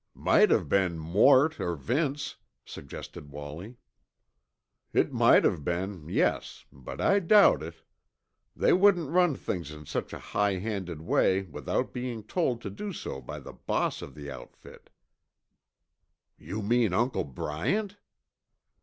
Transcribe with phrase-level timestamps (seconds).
[0.15, 3.77] "Might have been Mort or Vince," suggested Wallie.
[4.93, 7.83] "It might have been, yes, but I doubt it.
[8.55, 12.91] They wouldn't run things in such a high handed way without being told to do
[12.93, 14.89] so by the boss of the outfit."
[16.35, 17.97] "You mean Uncle Bryant?"